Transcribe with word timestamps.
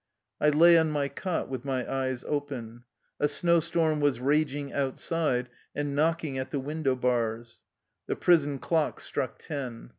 I 0.39 0.49
lay 0.49 0.79
on 0.79 0.89
my 0.89 1.09
cot 1.09 1.47
with 1.47 1.63
my 1.63 1.87
eyes 1.87 2.23
open. 2.27 2.85
A 3.19 3.27
snow 3.27 3.59
storm 3.59 3.99
was 3.99 4.19
raging 4.19 4.73
outside 4.73 5.47
and 5.75 5.95
knocking 5.95 6.39
at 6.39 6.49
the 6.49 6.59
window 6.59 6.95
bars. 6.95 7.61
The 8.07 8.15
prison 8.15 8.57
clock 8.57 8.99
struck 8.99 9.37
ten. 9.37 9.89